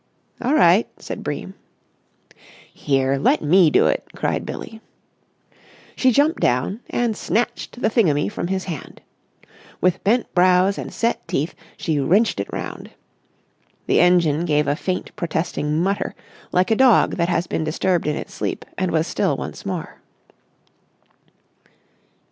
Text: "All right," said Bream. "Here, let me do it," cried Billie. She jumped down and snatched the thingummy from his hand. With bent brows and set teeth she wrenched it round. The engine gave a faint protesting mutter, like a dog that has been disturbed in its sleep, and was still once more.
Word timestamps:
"All 0.41 0.55
right," 0.55 0.87
said 0.97 1.23
Bream. 1.23 1.53
"Here, 2.73 3.17
let 3.17 3.43
me 3.43 3.69
do 3.69 3.85
it," 3.85 4.03
cried 4.15 4.47
Billie. 4.47 4.81
She 5.95 6.11
jumped 6.11 6.39
down 6.39 6.79
and 6.89 7.15
snatched 7.15 7.79
the 7.83 7.87
thingummy 7.87 8.27
from 8.27 8.47
his 8.47 8.63
hand. 8.63 9.01
With 9.79 10.03
bent 10.03 10.33
brows 10.33 10.79
and 10.79 10.91
set 10.91 11.27
teeth 11.27 11.53
she 11.77 11.99
wrenched 11.99 12.39
it 12.39 12.51
round. 12.51 12.89
The 13.85 13.99
engine 13.99 14.45
gave 14.45 14.65
a 14.67 14.75
faint 14.75 15.15
protesting 15.15 15.77
mutter, 15.83 16.15
like 16.51 16.71
a 16.71 16.75
dog 16.75 17.17
that 17.17 17.29
has 17.29 17.45
been 17.45 17.63
disturbed 17.63 18.07
in 18.07 18.15
its 18.15 18.33
sleep, 18.33 18.65
and 18.79 18.89
was 18.89 19.05
still 19.05 19.37
once 19.37 19.67
more. 19.67 20.01